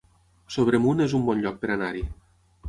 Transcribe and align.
Sobremunt 0.55 1.03
es 1.05 1.13
un 1.19 1.27
bon 1.27 1.45
lloc 1.45 1.61
per 1.67 1.71
anar-hi 1.75 2.03